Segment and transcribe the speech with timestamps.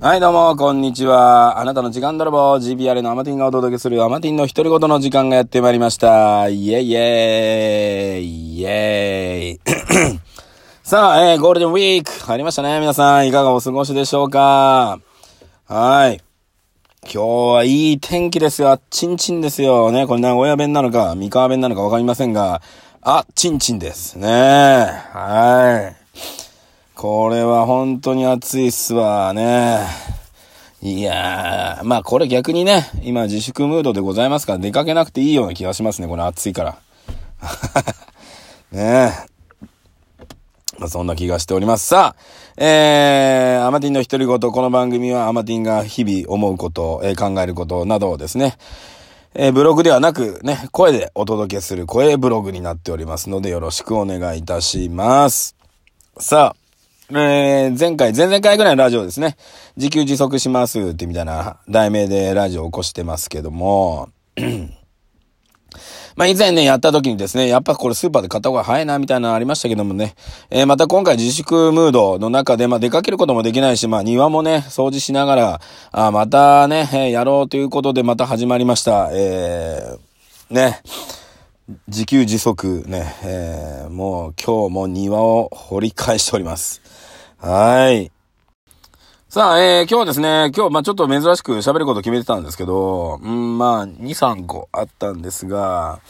[0.00, 1.58] はい、どうも、こんにちは。
[1.58, 6.48] あなたの時間泥棒、GBR のアマティンがお届けするアマティンの独り言の時間がやってまいりました。
[6.48, 9.60] イェイイェイイェイ
[10.84, 12.78] さあ、えー、ゴールデンウィーク入りましたね。
[12.78, 15.00] 皆さん、いかがお過ごしでしょうか？
[15.66, 16.20] はい。
[17.02, 18.70] 今日はいい天気ですよ。
[18.70, 19.90] あっちんちんですよ。
[19.90, 22.62] ね、これ名古屋弁なのか、三河弁なのかわかりませんが、
[23.02, 24.16] あっちんちんです。
[24.16, 26.47] ねはい。
[26.98, 29.86] これは本当に暑いっすわね。
[30.82, 36.08] いやー、まあこれ逆にね、今自粛ムードでございますから出かけなくていいような気がしますね。
[36.08, 36.78] これ暑いから。
[38.72, 39.12] ねえ。
[40.80, 41.86] まあそんな気がしております。
[41.86, 42.20] さあ、
[42.56, 48.58] えー、アマティンの独り言、この番組はアマティンが日々思うこと、えー考えることなどをですね、
[49.36, 55.54] えーブログではなくね、声でお届けする声ブログになっておりますのでよろしくお願いいたします。
[56.18, 56.57] さあ、
[57.10, 59.38] えー、前回、前々回ぐらいのラジオですね。
[59.78, 64.10] 自給自足しますってみたいな題名でラジオを起こしてますけども、
[66.16, 70.16] まあ以前ね、やった時にですね、やっぱこれスーパーで買った方が早いな、みたいなのありましたけどもね、
[70.50, 75.60] えーまた今回自粛ムードの中で、まあ出かけることもできないし、まあ庭もね、掃除しながら、
[75.92, 79.08] あまたね、えーやろうということでまた始まりました。
[79.12, 80.82] えー、ね、
[81.86, 86.82] 自給自足ね、えーもう今日も庭を掘り返しております。
[87.40, 88.10] はい。
[89.28, 96.00] さあ、えー、今日はですね、今日、まあちょっと珍しく喋ること決めてたんですけど、うん、まあ2、3個あったんですが、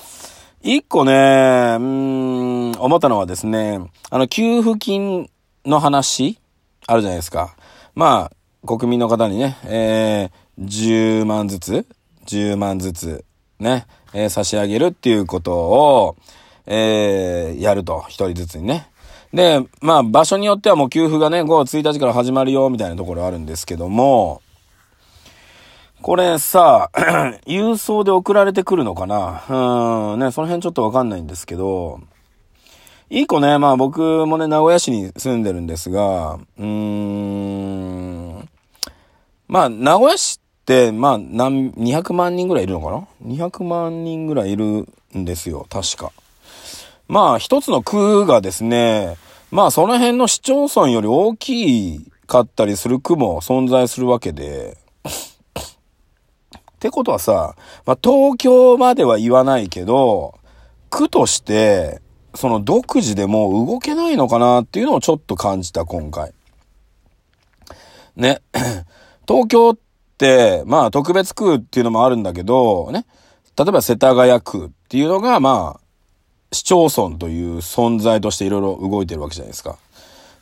[0.63, 5.29] 1個ね、うん、思ったのはですね、あの、給付金
[5.67, 6.39] の話
[6.87, 7.55] あるじゃないですか。
[7.95, 11.87] まあ、国民の方にね、えー、10万ずつ、
[12.25, 13.23] 10万ずつ、
[13.59, 16.17] ね、えー差し上げるっていうことを、
[16.65, 18.89] えー、やると、一人ずつにね。
[19.33, 24.43] で、まあ、場所によってはもう給付がね、5月1日から始まるよ、みたいなところあるんですけども、
[26.01, 26.91] これさ、
[27.47, 29.43] 郵送で送られてくるのかな？
[30.13, 32.01] うん、ね、その辺ちょっとわかんないんですけど、
[33.11, 38.49] 一個ね、まあ僕もね、名古屋市に住んでるんですが、うーん、
[39.49, 44.87] まあ、名古屋市って、まあ、何、200万人ぐらいいるのかな ?200 万人ぐらいいる
[45.17, 46.13] んですよ、確か。
[47.09, 49.17] まあ、一つの区がですね、
[49.51, 54.77] まあ、その辺の市町村より大きかったりする区も存在するわけで、
[56.79, 57.57] ってことはさ、
[57.87, 60.39] まあ、東京までは言わないけど、
[60.91, 62.01] 区として、
[62.35, 66.33] その独自でもう動けないのかなっていうのをちょっと感じた、今回。
[68.17, 68.43] ね。
[69.27, 69.79] 東京っ
[70.19, 73.07] て、まあ特別区っていうのもあるんだけど、ね。
[73.57, 75.88] 例えば世田谷区っていうのが、まあ、
[76.53, 79.79] 市町村という存在としていろいろ動いてるわけじゃないですか。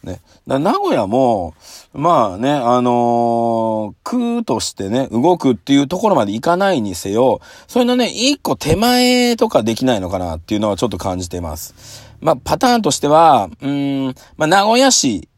[0.03, 0.21] ね。
[0.47, 1.55] 名古屋も、
[1.93, 11.75] まあね、あのー区としてね、動くっていうところまでいかないにせよ、それのね、一個手前とかできないのかなっていうのはちょっと感じています。
[12.21, 14.07] まあ、パターンとしては、うん、
[14.37, 15.29] まあ、名古屋市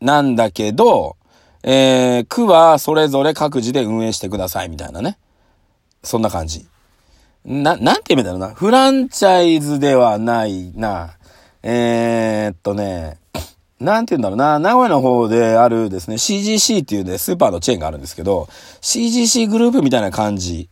[0.00, 1.16] なんだけど、
[1.64, 5.18] えー、区はそれぞれ各自で運営してくださいみたいなね。
[6.02, 6.66] そんな感じ。
[7.44, 8.54] な、なんて言うんだろうな。
[8.54, 11.16] フランチャイズではないな。
[11.62, 13.18] えー、っとね、
[13.80, 14.60] なんて言うんだろうな。
[14.60, 18.48] 名古屋の方であるですね、CGC っていうね、スーパーのチェーンがあるんですけど、
[18.80, 20.68] CGC グループみたいな感じ。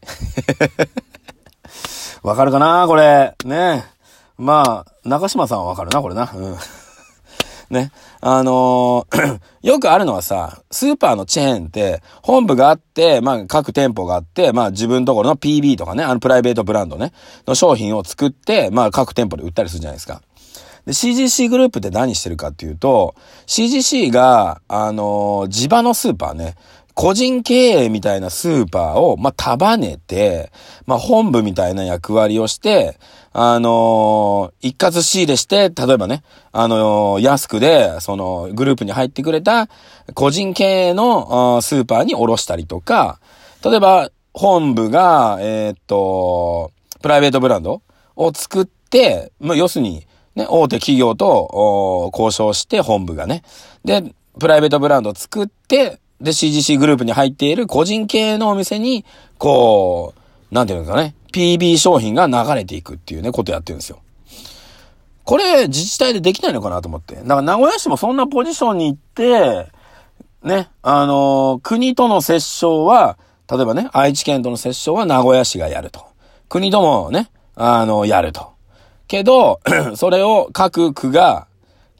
[2.22, 3.34] わかるかなこれ。
[3.44, 3.84] ね。
[4.38, 6.30] まあ、中島さんはわかるな、これな。
[6.32, 6.56] うん。
[7.70, 7.92] ね。
[8.20, 17.12] あのー よくあるのはさ、スーパーのチェーンって、本部があって、まあ各店舗があって、まあ自分のところの PB とかね、あのプライベートブランドね、
[17.46, 20.22] の商品を作って、まあ各店舗で売ったりするじゃないですか。
[20.86, 23.14] で、CGC グループって何してるかっていうと、
[23.46, 26.56] CGC が、あのー地場のスーパーね、
[27.00, 30.52] 個人経営みたいなスーパーを、まあ、束ねて、
[30.84, 32.98] まあ、本部みたいな役割をして、
[33.32, 36.22] あのー一括仕入れして、例えばね、
[36.52, 39.70] あのー安くで、その、グループに入ってくれた、
[40.12, 43.18] 個人経営の、スーパーに卸したりとか、
[43.64, 46.70] 例えば、本部が、えーっと、
[47.00, 47.80] プライベートブランド
[48.14, 53.42] を作って、まあ、要するに、ね、大手企業と、交渉して、本部がね。
[53.86, 59.04] で、プライベートブランドを作って、で、CGC グループに入っている個人系のお店に、
[59.38, 60.14] こ
[60.50, 64.00] う、なんていうんですかね、PB 商品が流れていくっていうね、ことやってるんですよ。
[65.24, 67.14] これ、自治体でできないのかなと思って。
[67.14, 69.70] だから、名古屋市もそんなポジションに行って、
[70.42, 73.18] ね、あのー国との折衝は、
[73.50, 76.04] 例えばね、愛知県との折衝は名古屋市がやると。
[76.48, 78.50] 国ともね、あのやると。
[79.06, 79.60] けど、
[79.96, 81.46] それを各区が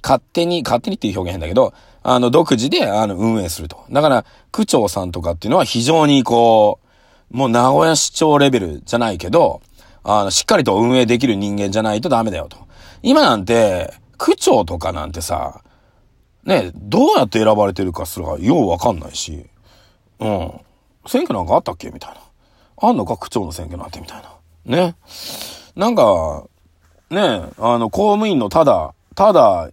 [0.03, 3.85] 勝手に、勝手にっていう表現変だけど、あの、独自で、あの、運営すると。
[3.91, 6.81] だから、区長さんとかっていうのは非常にこ
[7.33, 9.61] う、もう名古屋市長レベルじゃないけど、
[10.03, 12.57] あの、しっかりと運営できる人間じゃないとダメだよと。
[13.03, 15.63] 今なんて、区長とかなんてさ、
[16.45, 19.47] ね、どうやって選ばれてるかすらようわかんないし、
[20.19, 20.53] うん。
[21.07, 22.21] 選挙なんかあったっけみたいな。
[22.83, 24.77] あんのか区長の選挙なんてみたいな。
[24.77, 24.95] ね。
[25.77, 26.45] なんか、
[27.11, 29.71] ね、あの、公務員のただ、ただ、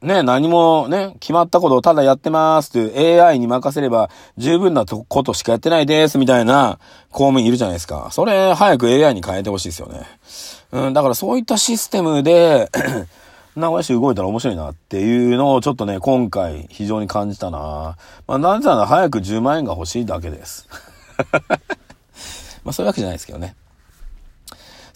[0.00, 6.78] ね、何もね、決まったことをただやってますっていう AI に任せれば十分なことしかやってないですみたいな
[7.10, 8.08] 公務員いるじゃないですか。
[8.12, 10.02] それ早く AI に変えてほしいですよね。
[10.70, 12.70] うん、だからそういったシステムで
[13.56, 17.96] 名古屋市動いたら面白いなっていうのをちょっとね、今回非常に感じたな
[18.28, 20.68] まあ、なぜなら早く10万円が欲しいだけです。
[22.62, 23.56] まあそういうわけじゃないですけどね。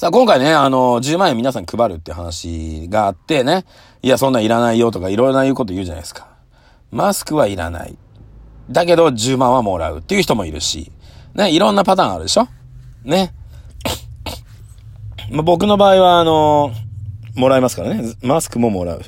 [0.03, 3.65] さあ、今回ね、あの、10万円皆さん配るって話があってね、
[4.03, 6.27] いや、そんなんいらないよとかいろいろな言うこと言うじゃないですか。
[6.91, 7.97] マスクはいらない。
[8.71, 10.91] だけど10万はもらうっていう人もいるし、
[11.35, 12.49] ね、いろんなパターンあるでしょ？
[13.05, 13.33] ね。
[15.31, 16.73] ま、僕の場合は、あの、
[17.35, 18.13] もらえますからね。
[18.23, 19.03] マスクももらう。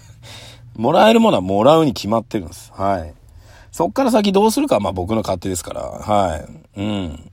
[0.76, 2.72] もらえるものはもらうに決まってるんです。
[2.74, 3.14] はい。
[3.70, 5.82] そっから先どうするかは、まあ僕の勝手ですから。
[5.82, 6.36] は
[6.76, 6.80] い。
[6.80, 7.29] うん。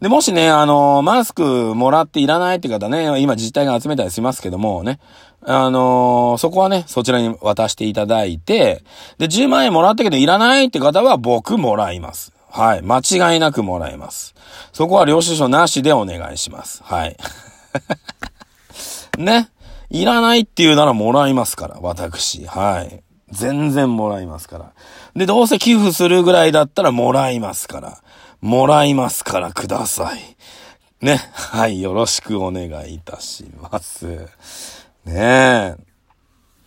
[0.00, 5.00] で、もしね、あの、マスクもらっていらないって方ね、今自治体が集めたりしますけどもね、
[5.42, 8.82] あのそこはね、そちらに渡していただいて、
[9.18, 12.32] で、10万円もらったけどいらないって方は僕もらいます。
[12.50, 12.82] はい。
[12.82, 14.34] 間違いなくもらいます。
[14.72, 16.82] そこは領収書なしでお願いします。
[16.84, 17.16] はい。
[19.18, 19.50] ね。
[19.90, 22.46] いらないって言うならもらいますから、私。
[22.46, 23.02] はい。
[23.30, 24.72] 全然もらいますから。
[25.14, 27.98] で、どうせ寄付するぐらいだったらもらいますから。
[28.40, 30.36] もらいますからください。
[31.00, 31.16] ね。
[31.32, 31.80] はい。
[31.80, 34.06] よろしくお願いいたします。
[35.04, 35.76] ねえ。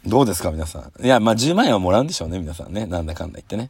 [0.06, 1.06] どうですか皆さん。
[1.06, 2.86] いや、まあ、10万円はもらうんでしょうね、皆さんね。
[2.86, 3.70] なんだかんだ言ってね。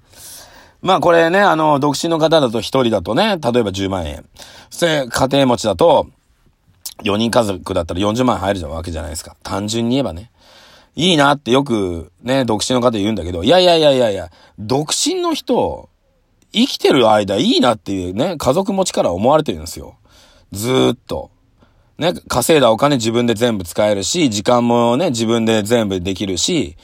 [0.82, 4.26] まあこれね、あの、独身の方だと1人だとね、例えば10万円。
[4.70, 6.08] そして家庭持ちだと、
[7.04, 9.36] 4人家族だったら40万入るわけじゃないですか。
[9.44, 10.32] 単純に言えばね。
[10.96, 15.90] いいなってよくね、独身の方言うんだけど、いやいやいやいやいや、独身の人、
[16.52, 19.98] 生きてる間いいなっていうね、家族持ちから思われてるんですよ。
[20.52, 21.32] ずーっと。
[21.98, 26.76] ね、稼いだお金自分で全部使えるし、時間もね、自分で全部できるし、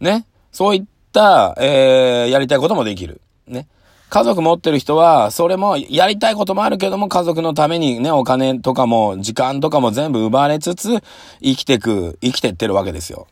[0.00, 3.20] ね、そういった、えー、やりたいこともできる。
[3.46, 3.68] ね。
[4.10, 11.02] 家族持ってる人は、それもやりたいこともあるけども、家族のためにね、お金とかも、時間とかも全部奪われつつ、
[11.40, 13.28] 生きてく、生きてってるわけですよ。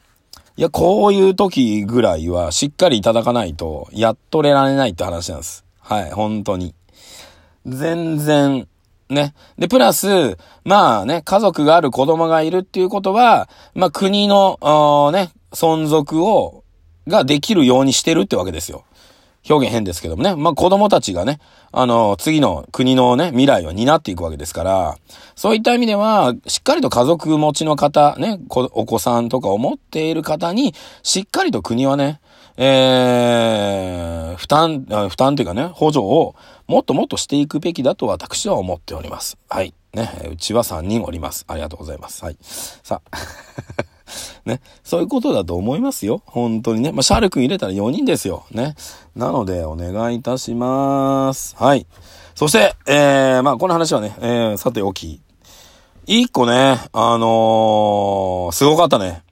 [0.57, 5.66] いや、こういう時ぐらいは、しっかりいただかないと、やっとれられないって話なんです。
[5.89, 6.75] はい、本当に。
[7.65, 8.67] 全然、
[9.09, 9.35] ね。
[9.57, 14.59] で、プラス、まあね、家族がある子供がいるっていうことは、まあ国の、
[15.13, 16.65] ね、存続を、
[17.07, 18.83] ができるようにしてるってわけですよ。
[19.49, 20.35] 表現変ですけどもね。
[20.35, 21.39] まあ子供たちがね、
[21.71, 24.97] あの、次の国のね、未来を担っていくわけですから、
[25.37, 30.75] そういった意味では、しっかりと家族持ちの方、ね、お子さんとかを持っている方に、
[31.05, 32.19] しっかりと国はね、
[32.57, 33.66] えー、
[34.47, 36.37] 負担、負担というかね、補助を
[36.69, 39.37] もっともっとしていくべきだと私は思っております。
[39.49, 39.75] はい。
[39.93, 41.45] ね、うちは3人おります。
[41.49, 42.25] ありがとうございます。
[42.25, 42.37] はい。
[42.41, 43.19] さあ。
[44.47, 44.61] ね。
[44.85, 46.23] そういうことだと思いますよ。
[46.27, 46.93] 本当にね。
[46.93, 48.45] まあ、シャル君入れたら4人ですよ。
[48.53, 48.77] ね。
[49.17, 51.57] なので、お願いいたします。
[51.59, 51.89] はい。
[52.37, 55.21] そして、えー、まあ、この話はね、えー、さておき。
[56.07, 59.25] 一個ね、あのー、すごかったね。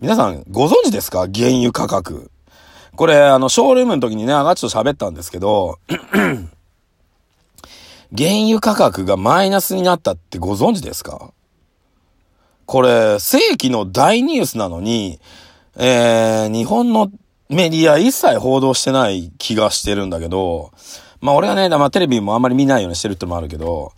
[0.00, 1.28] 皆さんご存知ですか？
[1.32, 2.32] 原油価格。
[2.96, 5.78] これ、あの、ショールームの時にね、アガチと喋ったんですけど、
[8.16, 11.32] 原油価格がマイナスになったってご存知ですか？
[12.66, 15.18] これ、世紀の大ニュースなのに、
[15.76, 17.10] えー、日本の
[17.48, 20.70] メディア一切報道してない気がしてるんだけど、
[21.20, 23.92] まあ俺はね、まあテレビもあんまり見ないようにしてるってのもあるけど、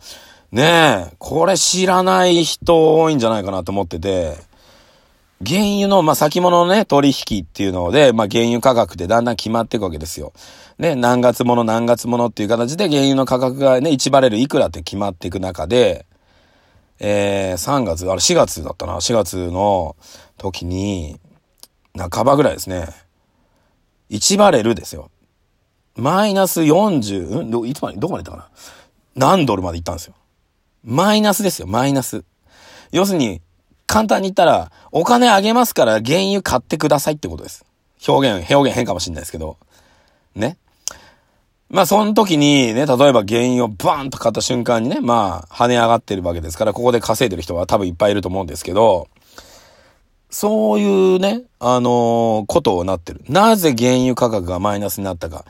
[0.53, 4.37] ねえ、これ知らない人多いんじゃないかなと思ってて、
[5.45, 10.33] 原油の、まあ、先物のね、取引っていうので、まあ、原油価格でだんだん決まっていくわけですよ。
[10.79, 16.07] ね、何月物何月物っていう形で原油の価格がね、1バレルいくらって決まっていく中で、
[16.99, 19.97] えー、3月、あれ4月だったな、4月の
[20.39, 21.21] 時に、
[21.99, 22.89] 半ばぐらいですね。
[24.11, 25.11] 1バレルですよ。
[25.97, 28.51] マイナス40、んど、いつまで、どこまで行ったか
[29.17, 30.15] な何ドルまで行ったんですよ。
[30.85, 32.25] マイナスですよ、マイナス。
[32.93, 33.43] 要するに、
[33.87, 37.65] 簡単に言ったら、お金あげますから原油買ってくださいってことです。
[38.07, 39.57] 表現、表現変かもしれないですけど。
[40.35, 40.57] ね。
[41.69, 49.09] まあ、その時にね、例えば原油をバーンと買った瞬間にね、まあ、跳ね上がってるわけですから、ここで稼いでる人は多分いっぱいいると思うんですけど、
[50.31, 53.23] そういうね、あのー、ことをなってる。
[53.29, 55.45] なぜ原油価格がマイナスになったか。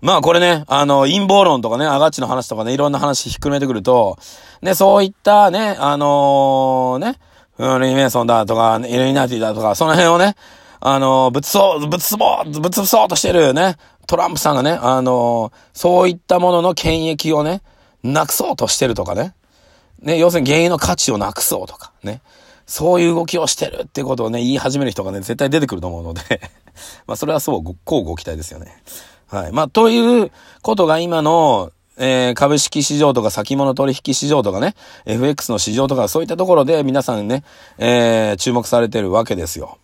[0.00, 4.18] まあこれね、あの、陰謀論とかね、アガッチの話とかね、いろんな話ひっくるめてくると、
[4.62, 7.18] ね、そういったね、あのー、ね、
[7.60, 10.34] うん、リーメイソンだとか、イルミナティだとか、その辺をね、
[10.80, 13.76] あの、ぶつそう、ぶつぼう、ぶつぶそうとしてるね、
[14.06, 17.60] トランプさんがね、あの、そういったものの権益をね、
[18.02, 19.34] なくそうとしてるとかね。
[20.00, 22.22] ね、要するに原油の価値をなくそうとか、ね。
[22.66, 26.22] そういう動きをしてるってことをね、言い始める人がね、絶対出てくると思うので
[27.06, 28.82] まあ、それはそう、交互期待ですよね。
[29.28, 29.52] はい。
[29.52, 30.30] まあ、という
[30.62, 37.44] ことが今の、えー、株式市場とか先物取引市場とかね、FX の市場とかそういったところで皆さんね、
[37.76, 39.76] えー、注目されてるわけですよ。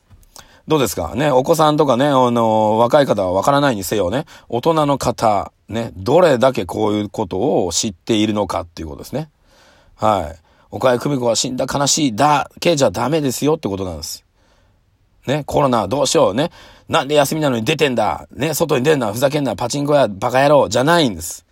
[0.67, 1.15] どうですか？
[1.15, 9.31] ね、お子さんとかね、あの、若い方はわからないにせよね、大人の方、ね、どれだけこういうことを知っているのかっていうことですね。
[9.95, 10.37] はい。
[10.73, 14.25] 岡谷久美子が死んだ悲しいだけじゃダメですよってことなんです。
[15.29, 16.51] ね、コロナどうしようね。
[16.89, 21.46] なんで休みなのに出てんだね、外に出んな、ふざけんな、パチンコやバカ野郎じゃないんです。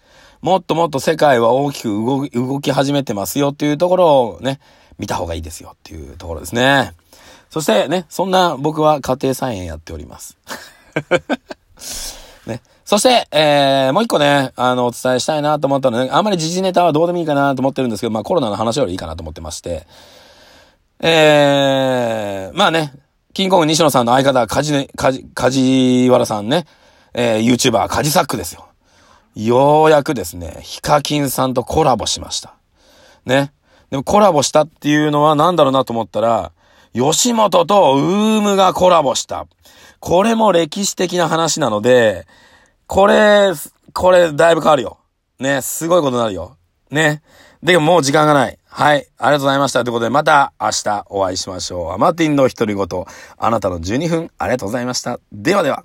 [0.45, 4.61] もっともっと世界は大きく動き、動き始めてますよっていうところをね、
[4.99, 6.93] 見た方がいいですよっていうところですね。
[7.49, 10.37] そしてね、そんな僕は家庭菜園やっております。
[12.47, 12.61] ね。
[12.85, 19.87] そして、えー、もう一個ね、あの、お伝えしたいなと思ったのね、あんまり時事ネタはどうでもいいかなと思ってるんですけど、まあコロナの話よりいいかなと思ってまして、
[21.01, 22.93] えー、まあね、
[23.33, 26.67] キングコング西野さんの相方、カジ、カジ、カジワラさんね、
[27.15, 28.67] えー、YouTuber、カジサックですよ。
[29.35, 32.55] ようやくですね、ヒカキンさんとコラボしました。
[33.25, 33.53] ね。
[33.91, 36.53] でもコラボしたっていうのは何だろうなと思ったら、
[36.93, 39.47] 吉本とウームがコラボした。
[39.99, 42.26] これも歴史的な話なので、
[42.87, 43.53] これ、
[43.93, 44.99] これだいぶ変わるよ。
[45.41, 46.57] ね、すごいことになるよ。
[46.91, 47.23] ね。
[47.62, 48.59] でももう時間がない。
[48.67, 49.09] はい。
[49.19, 49.83] ありがとうございました。
[49.83, 51.93] ということで、また明日お会いしましょう。
[51.93, 52.87] アマティンの独り言。
[53.38, 55.19] あなたの12分、ありがとうございました。
[55.33, 55.83] ではでは。